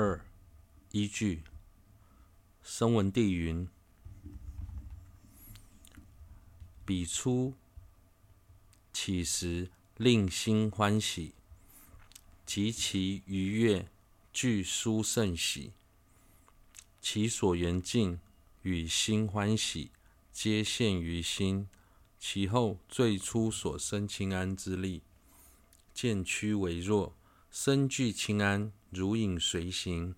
[0.00, 0.24] 二、
[0.92, 1.42] 依据。
[2.62, 3.66] 声闻地云：
[6.84, 7.54] 彼初
[8.92, 11.32] 起时，令心欢喜，
[12.46, 13.88] 及其余悦，
[14.32, 15.72] 具殊胜喜。
[17.00, 18.20] 其所缘境
[18.62, 19.90] 与心欢喜，
[20.30, 21.68] 皆现于心。
[22.20, 25.02] 其后最初所生轻安之力，
[25.92, 27.16] 渐趋微弱，
[27.50, 30.14] 身具轻安，如影随形。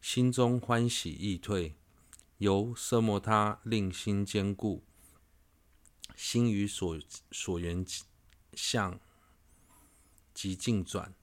[0.00, 1.76] 心中欢喜易退，
[2.38, 4.82] 由奢摩他令心坚固，
[6.16, 6.98] 心与所
[7.30, 7.84] 所缘
[8.54, 8.98] 相
[10.32, 11.14] 即境转。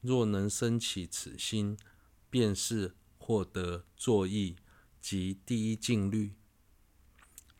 [0.00, 1.78] 若能升起此心，
[2.28, 4.56] 便是获得作意
[5.00, 6.34] 及第一静虑、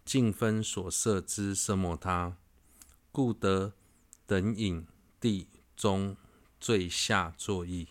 [0.05, 2.37] 净分所摄之奢摩他，
[3.13, 3.75] 故得
[4.27, 4.87] 等引
[5.21, 6.17] 地中
[6.61, 7.89] 最下作意。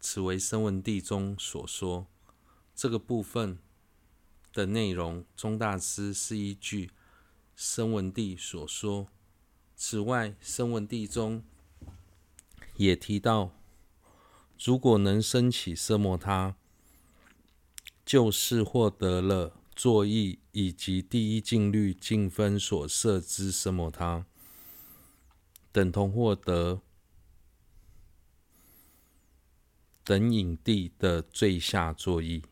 [0.00, 2.06] 此为声闻地中所说，
[2.74, 3.58] 这个部分
[4.52, 6.90] 的内容，宗大师是依据
[7.56, 9.08] 声闻地所说。
[9.74, 11.42] 此外，声闻地中
[12.76, 13.50] 也提到，
[14.62, 16.56] 如果能升起奢摩他，
[18.04, 24.26] 就是获得了作意以及第一静虑净分所设之奢摩他，
[25.72, 26.82] 等同获得。
[30.04, 32.42] 等影地的最下作意。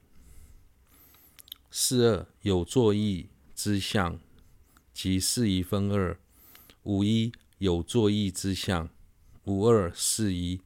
[1.70, 4.18] 四二有作意之相，
[4.92, 6.18] 即四一分二。
[6.84, 8.88] 五一有作意之相，
[9.44, 10.60] 五二四一。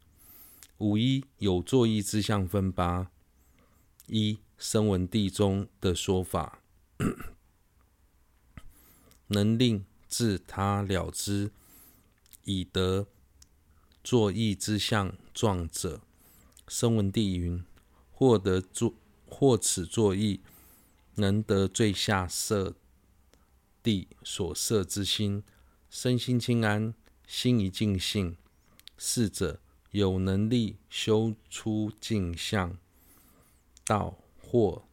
[0.78, 3.10] 五一有作意之相分八。
[4.06, 6.60] 一声闻地中的说法，
[9.26, 11.50] 能令自他了之，
[12.44, 13.08] 以得
[14.04, 16.00] 作意之相状者。
[16.68, 17.64] 声闻地云：
[18.10, 18.94] 获得作，
[19.26, 20.40] 获此作意，
[21.14, 22.74] 能得最下设
[23.82, 25.44] 地所摄之心，
[25.88, 26.92] 身心清安，
[27.26, 28.36] 心一静性。
[28.98, 29.60] 是者
[29.90, 32.78] 有能力修出净相
[33.84, 34.84] 道或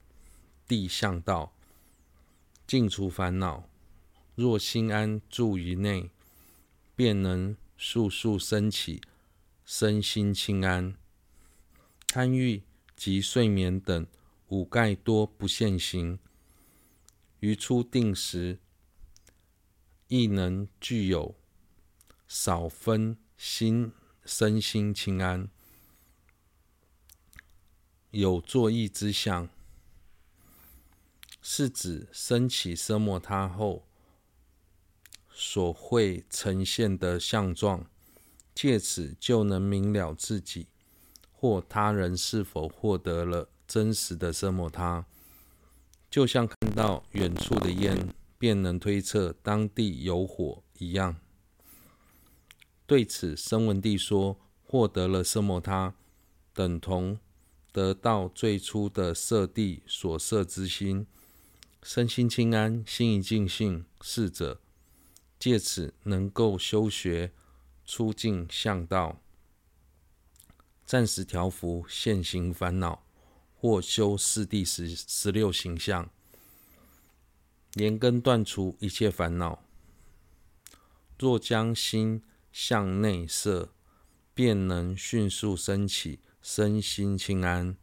[0.67, 1.53] 地相道，
[2.67, 3.67] 尽除烦恼。
[4.35, 6.11] 若心安住于内，
[6.95, 9.01] 便能速速升起
[9.65, 10.95] 身心清安。
[12.15, 12.61] 贪欲
[12.95, 14.05] 及睡眠等
[14.49, 16.19] 五盖多不现行，
[17.39, 18.59] 于初定时
[20.09, 21.33] 亦能具有
[22.27, 23.91] 少分心
[24.23, 25.49] 身心轻安，
[28.11, 29.49] 有作意之相，
[31.41, 33.87] 是指升起奢摩他后
[35.31, 37.89] 所会呈现的相状，
[38.53, 40.67] 借此就能明了自己。
[41.43, 45.05] 或他人是否获得了真实的奢摩他，
[46.09, 51.17] 就像看到远处的烟，便能推测当地有火一样。
[52.87, 55.95] 对此，声闻地说，获得了奢摩他，
[56.53, 57.19] 等同
[57.73, 61.05] 得到最初的设地所色之心，
[61.81, 63.83] 身心清安，心一净性。
[63.99, 64.61] 逝者，
[65.37, 67.33] 借此能够修学
[67.83, 69.19] 出境向道。
[70.93, 73.03] 暂时调伏现行烦恼，
[73.55, 76.07] 或修四谛十十六形象，
[77.73, 79.63] 连根断除一切烦恼。
[81.17, 82.21] 若将心
[82.51, 83.73] 向内摄，
[84.35, 87.75] 便能迅速升起身心清安，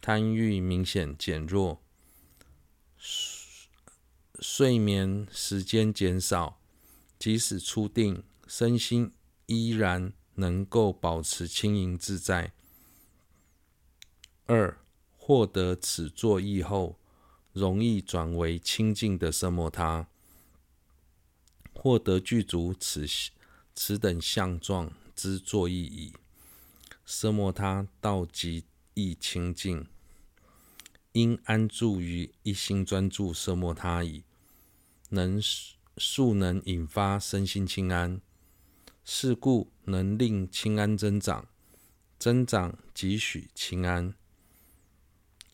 [0.00, 1.80] 贪欲明显减弱，
[4.40, 6.58] 睡眠时间减少，
[7.16, 9.12] 即使初定，身心
[9.46, 10.12] 依然。
[10.34, 12.52] 能够保持轻盈自在。
[14.46, 14.78] 二、
[15.16, 16.98] 获得此作意后，
[17.52, 20.08] 容易转为清净的奢摩他，
[21.72, 23.06] 获得具足此
[23.74, 26.12] 此等相状之作意已，
[27.06, 29.86] 奢摩他道即亦清净，
[31.12, 34.24] 因安住于一心专注奢摩他已，
[35.10, 35.40] 能
[35.96, 38.20] 速能引发身心清安。
[39.12, 41.48] 是故能令清安增长，
[42.16, 44.14] 增长即许清安，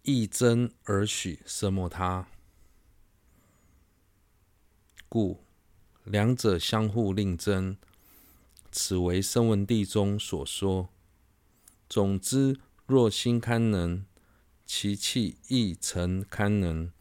[0.03, 2.29] 亦增而许奢摩他，
[5.08, 5.41] 故
[6.05, 7.79] 两者相互令增。
[8.70, 10.91] 此为声闻地中所说。
[11.88, 14.05] 总之，若心堪能，
[14.67, 16.93] 其气亦成堪能，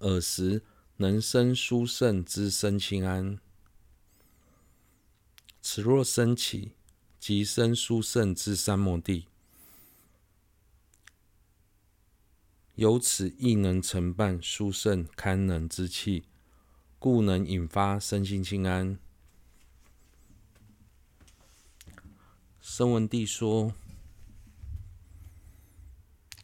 [0.00, 0.64] 尔时
[0.96, 3.38] 能生殊胜之身轻安。
[5.60, 6.72] 此若升起
[7.18, 9.26] 即生殊胜至三摩地。
[12.78, 16.22] 由此亦能承办殊胜堪能之气
[17.00, 18.96] 故能引发身心清安。
[22.60, 23.72] 声文帝说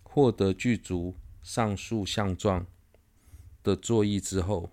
[0.03, 2.67] 获得具足上述相状
[3.63, 4.73] 的作意之后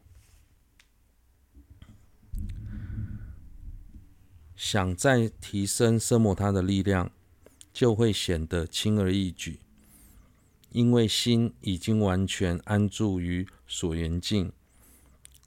[4.63, 7.11] 想再提升奢摩他的力量，
[7.73, 9.59] 就会显得轻而易举，
[10.69, 14.53] 因为心已经完全安住于所缘境，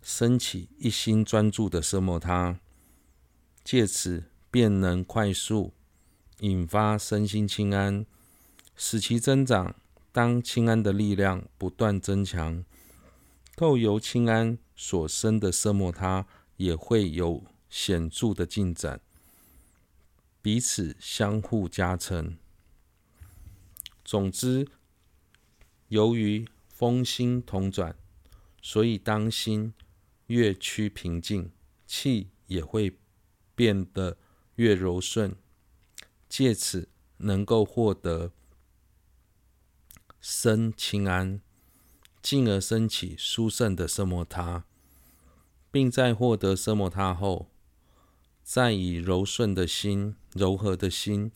[0.02, 2.58] 升起一心专注的奢摩他，
[3.62, 5.72] 借此便能快速。
[6.40, 8.05] 引发身心清安，
[8.75, 9.76] 使其增长。
[10.11, 12.64] 当清安的力量不断增强，
[13.55, 16.26] 透由清安所生的奢摩他
[16.56, 17.44] 也会有
[17.76, 19.00] 显著的进展，
[20.41, 22.38] 彼此相互加成。
[24.05, 24.69] 总之，
[25.88, 27.99] 由于风心同转，
[28.62, 29.75] 所以当心
[30.29, 31.50] 越趋平静，
[31.85, 32.97] 气也会
[33.56, 34.19] 变得
[34.55, 35.35] 越柔顺。
[36.29, 38.31] 借此能够获得
[40.21, 41.41] 身轻安，
[42.23, 44.65] 进而升起殊胜的奢摩他，
[45.73, 47.50] 并在获得奢摩他后，
[48.44, 51.32] 再以柔顺的心、柔和的心，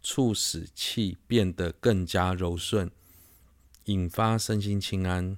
[0.00, 2.92] 促使气变得更加柔顺，
[3.86, 5.36] 引发身心清安。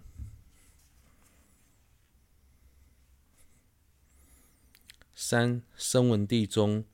[5.15, 6.85] 三声闻地中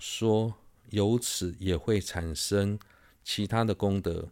[0.00, 0.56] 说。
[0.90, 2.78] 由此也会产生
[3.22, 4.30] 其他的功德。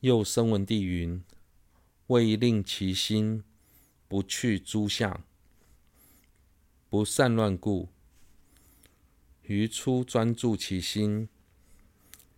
[0.00, 1.24] 又声闻地云：
[2.08, 3.42] 为令其心
[4.06, 5.24] 不去诸相，
[6.94, 7.88] 不散乱故，
[9.42, 11.28] 于初专注其心，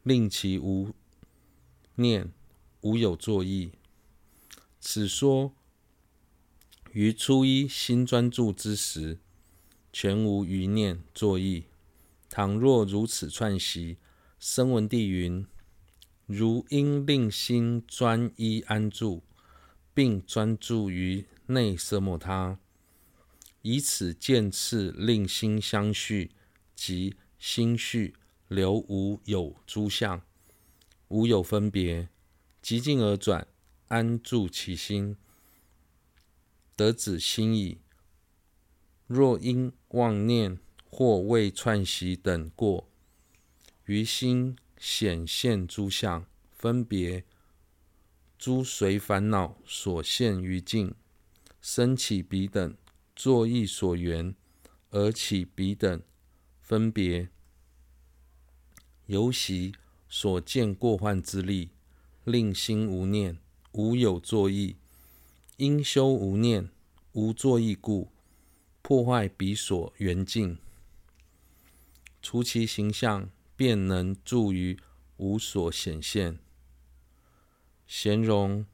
[0.02, 0.94] 令其无
[1.96, 2.32] 念，
[2.80, 3.72] 无有作意。
[4.80, 5.52] 此说
[6.92, 9.18] 于初一心专注之时，
[9.92, 11.66] 全无余念作意。
[12.30, 13.98] 倘若如此串习，
[14.38, 15.46] 声闻地云：
[16.24, 19.22] 如应令心专一安住，
[19.92, 22.58] 并专注于内色莫他，
[23.68, 26.30] 以此渐次令心相续
[26.76, 28.14] 即心续
[28.46, 30.22] 留无有诸相，
[31.08, 32.08] 无有分别，
[32.62, 33.44] 极静而转，
[33.88, 35.16] 安住其心，
[36.76, 37.78] 得止心矣。
[39.08, 42.88] 若因妄念，或未串习等过，
[43.86, 47.24] 于心显现诸相分别，
[48.38, 50.94] 诸随烦恼所现于境，
[51.60, 52.76] 生起彼等
[53.16, 54.36] 作意所缘，
[54.90, 56.02] 而起彼等
[56.60, 57.30] 分别，
[59.06, 59.74] 由习
[60.06, 61.70] 所见过患之力，
[62.24, 63.38] 令心无念，
[63.72, 64.76] 无有作意，
[65.56, 66.68] 因修无念
[67.12, 68.12] 无作意故，
[68.82, 70.58] 破坏彼所缘境。
[72.20, 74.78] 除其形象，便能住于
[75.16, 76.38] 无所显现。
[77.86, 78.66] 形容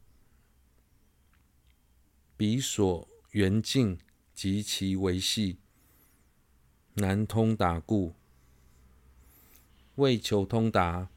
[2.37, 3.99] 彼所缘境
[4.43, 5.59] 及其维系，
[6.95, 8.17] 难通达故，
[9.95, 11.09] 为求通达，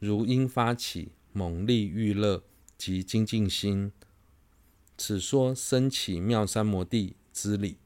[0.00, 2.42] 如应发起猛力欲乐
[2.76, 3.92] 及精进心。
[4.98, 7.76] 此说生起妙三摩地之理。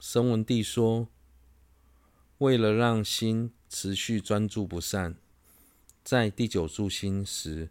[0.00, 1.06] 声闻地说：
[2.38, 5.14] 为了让心持续专注不散，
[6.02, 7.70] 在第九住心时，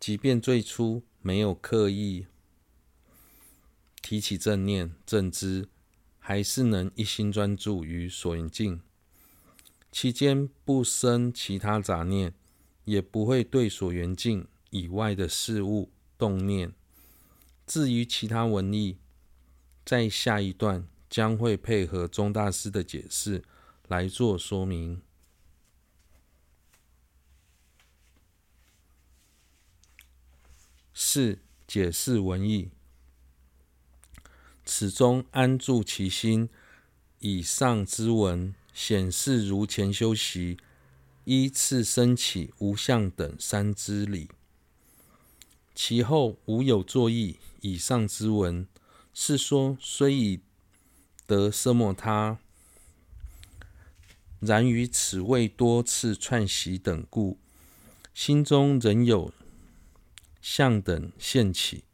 [0.00, 2.24] 即便最初没有刻意
[4.02, 5.68] 提起正念正知，
[6.18, 8.82] 还是能一心专注于所缘境，
[9.90, 12.34] 期间不生其他杂念，
[12.84, 16.74] 也不会对所缘境以外的事物动念。
[17.66, 18.98] 至于其他文义，
[19.84, 20.86] 在下一段。
[21.12, 23.44] 将会配合宗大师的解释
[23.86, 25.02] 来做说明。
[30.94, 32.70] 四、解释文义，
[34.74, 36.48] 始终安住其心
[37.18, 40.56] 以上之文，显示如前修习
[41.24, 44.30] 依次升起无相等三之理。
[45.74, 48.66] 其后无有作意以上之文，
[49.12, 50.40] 是说虽已。
[51.26, 52.38] 得奢摩他，
[54.40, 57.38] 然于此未多次串习等故，
[58.12, 59.32] 心中仍有
[60.42, 61.84] 相等现起，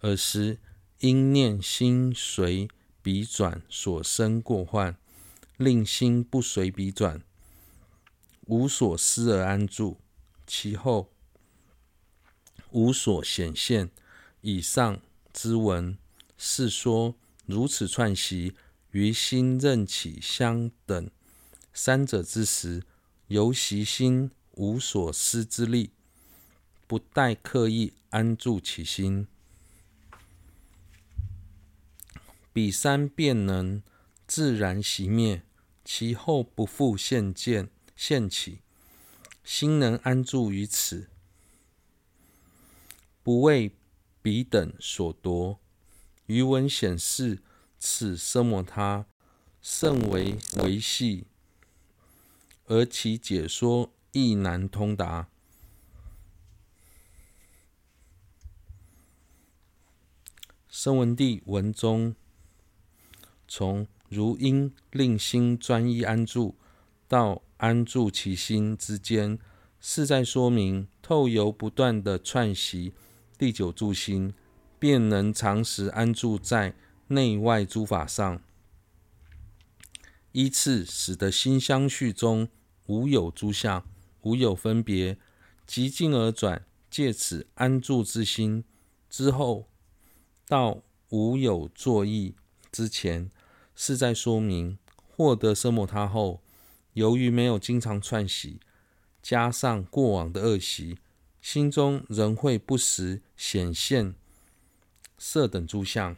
[0.00, 0.58] 尔时
[1.00, 2.68] 因念心随
[3.02, 4.96] 彼转所生过患，
[5.56, 7.22] 令心不随彼转，
[8.46, 9.98] 无所思而安住，
[10.44, 11.08] 其后
[12.70, 13.90] 无所显现。
[14.40, 15.00] 以上
[15.32, 15.96] 之文
[16.36, 17.14] 是说，
[17.46, 18.54] 如此串习
[18.90, 21.10] 于心任起相等
[21.72, 22.82] 三者之时，
[23.28, 25.90] 由习心无所思之力，
[26.86, 29.28] 不待刻意安住其心，
[32.58, 33.84] 彼三便能
[34.26, 35.44] 自然熄灭，
[35.84, 38.62] 其后不复现见现起，
[39.44, 41.08] 心能安住于此，
[43.22, 43.76] 不为
[44.20, 45.60] 彼等所夺。
[46.26, 47.40] 余文显示，
[47.78, 49.06] 此生摩他
[49.62, 51.28] 甚为维系，
[52.64, 55.28] 而其解说亦难通达。
[60.68, 62.16] 声闻帝文中，
[63.48, 66.54] 从如应令心专一安住
[67.08, 69.38] 到安住其心之间，
[69.80, 72.92] 是在说明透由不断的串习
[73.36, 74.32] 第九住心，
[74.78, 76.74] 便能长时安住在
[77.08, 78.40] 内外诸法上，
[80.32, 82.48] 依次使得心相续中
[82.86, 83.84] 无有诸相，
[84.22, 85.18] 无有分别，
[85.66, 88.62] 即进而转，借此安住之心
[89.08, 89.66] 之后。
[90.50, 92.34] 到无有作意
[92.72, 93.30] 之前，
[93.80, 96.42] 是在说明获得奢摩他后，
[96.94, 98.58] 由于没有经常串习，
[99.22, 100.98] 加上过往的恶习，
[101.40, 104.16] 心中仍会不时显现
[105.16, 106.16] 色等诸相，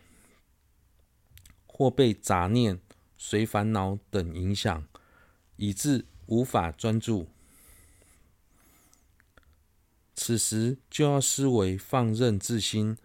[1.67, 2.81] 或被杂念
[3.19, 4.89] 随烦恼等影响，
[5.57, 7.29] 以致无法专注。
[10.15, 12.97] 此时就要思维放任自心。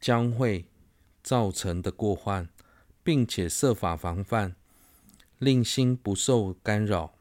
[0.00, 0.64] 将会
[1.22, 2.48] 造成的过患，
[3.02, 4.54] 并且设法防范，
[5.38, 7.14] 令心不受干扰，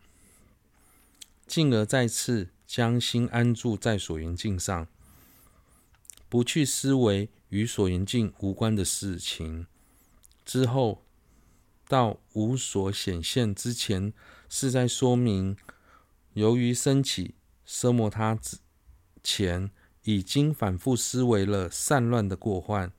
[1.46, 4.88] 进而再次将心安住在所缘境上，
[6.28, 9.68] 不去思维与所缘境无关的事情。
[10.46, 11.04] 之后
[11.88, 14.14] 到无所显现之前，
[14.50, 15.58] 是在说明，
[16.34, 17.36] 由于升起
[17.68, 18.58] 奢摩他之
[19.24, 19.72] 前。
[20.04, 22.92] 已经反复思维了散乱的过患，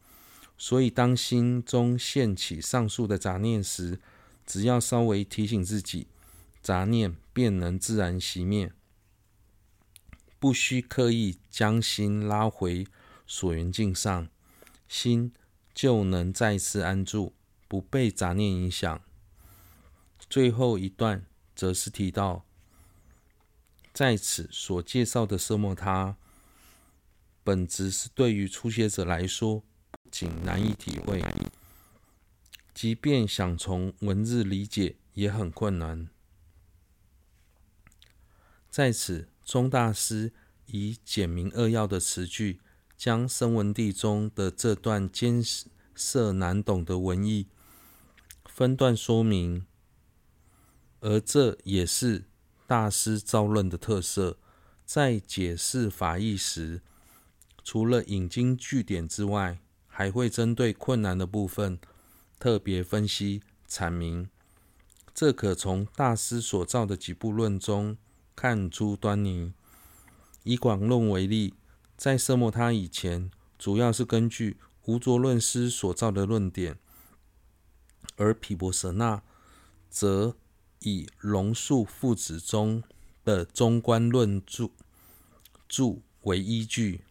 [0.62, 3.98] 所以当心中现起上述的杂念时，
[4.44, 6.06] 只要稍微提醒自己，
[6.60, 8.70] 杂念便能自然熄灭，
[10.38, 12.86] 不需刻意将心拉回
[13.26, 14.28] 所缘境上，
[14.86, 15.32] 心
[15.72, 17.32] 就能再次安住，
[17.66, 19.00] 不被杂念影响。
[20.28, 21.24] 最后一段
[21.56, 22.44] 则是提到，
[23.94, 26.18] 在此所介绍的奢摩他。
[27.42, 29.64] 本质是对于初学者来说，
[30.10, 31.22] 仅难以体会，
[32.74, 36.08] 即便想从文字理解也很困难。
[38.70, 40.32] 在此，宗大师
[40.66, 42.60] 以简明扼要的词句，
[42.96, 45.42] 将声闻地中的这段艰
[45.94, 47.48] 涩难懂的文意
[48.44, 49.66] 分段说明，
[51.00, 52.24] 而这也是
[52.66, 54.38] 大师造论的特色，
[54.84, 56.82] 在解释法义时。
[57.62, 59.60] 除了引经据典之外，
[60.00, 61.78] 还会针对困难的部分
[62.38, 64.30] 特别分析阐明。
[65.14, 67.98] 这可从大师所造的几部论中
[68.34, 69.52] 看出端倪。
[70.42, 71.52] 以广论为例，
[71.98, 76.78] 在色摩他以前，主要是根据无着论师所造的论点，
[78.16, 79.22] 而毗婆舍那
[79.90, 80.34] 则
[80.78, 82.82] 以龙树父子中
[83.22, 84.70] 的中观论著
[85.68, 87.02] 著为依据。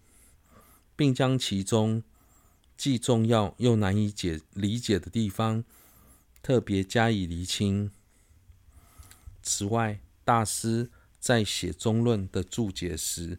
[0.96, 2.03] 并将其中
[2.79, 5.65] 既重要又难以解理解的地方
[6.41, 7.91] 特别加以厘清。
[9.43, 13.38] 此外，大师在写中论的注解时，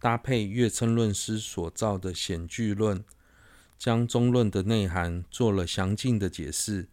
[0.00, 3.04] 搭配月称论师所造的显句论，
[3.78, 6.88] 将中论的内涵做了详尽的解释。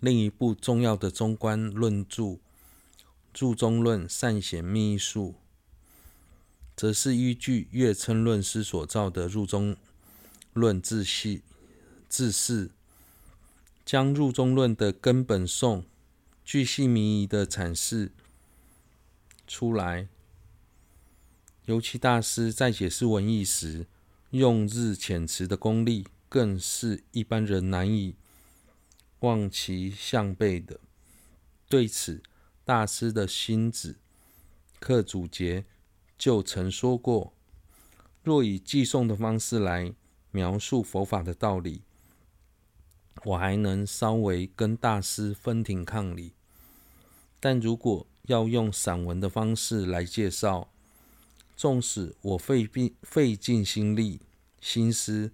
[0.00, 2.22] 另一部重要的中观论著
[3.38, 5.36] 《入中论善显秘术》。
[6.80, 9.76] 则是依据月称论师所造的入中
[10.54, 11.42] 论智系
[12.08, 12.70] 智释，
[13.84, 15.84] 将入中论的根本颂
[16.42, 18.12] 巨细靡遗的阐释
[19.46, 20.08] 出来。
[21.66, 23.86] 尤其大师在解释文义时，
[24.30, 28.14] 用字遣词的功力，更是一般人难以
[29.18, 30.80] 望其项背的。
[31.68, 32.22] 对此，
[32.64, 33.98] 大师的心子
[34.78, 35.66] 课祖杰。
[36.20, 37.32] 就曾说过，
[38.22, 39.94] 若以寄送的方式来
[40.30, 41.80] 描述佛法的道理，
[43.24, 46.34] 我还能稍微跟大师分庭抗礼。
[47.40, 50.70] 但如果要用散文的方式来介绍，
[51.56, 54.20] 纵使我费尽费尽心力、
[54.60, 55.32] 心思，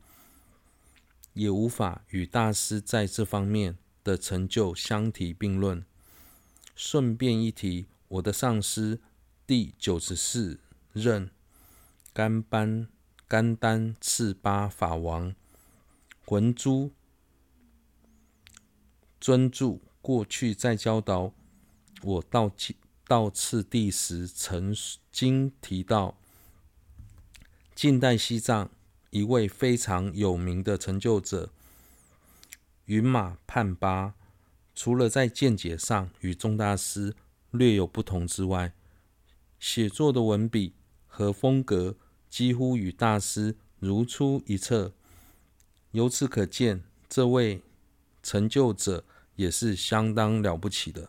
[1.33, 5.85] 也无法与大师在这方面的成就相提并论。
[6.77, 9.01] 顺便一提，我的上师
[9.45, 10.61] 第九十四
[10.97, 11.31] 任
[12.15, 12.89] 甘班
[13.29, 15.35] 甘丹赤巴法王
[16.25, 16.91] 魂珠
[19.21, 21.35] 尊着过去在教导
[22.03, 22.51] 我道
[23.07, 24.75] 道次第时，曾
[25.13, 26.17] 经提到，
[27.75, 28.71] 近代西藏
[29.11, 31.51] 一位非常有名的成就者
[32.87, 34.15] 云马判巴，
[34.75, 37.15] 除了在见解上与宗大师
[37.51, 38.73] 略有不同之外，
[39.61, 40.75] 写作的文笔
[41.17, 41.97] 和风格
[42.29, 44.93] 几乎与大师如出一辙。
[45.93, 47.63] 由此可见，这位
[48.23, 49.03] 成就者
[49.37, 51.09] 也是相当了不起的。